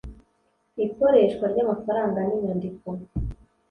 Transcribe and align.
ikoreshwa 0.85 1.45
ry 1.51 1.59
amafaranga 1.65 2.19
n 2.29 2.31
inyandiko 2.37 2.87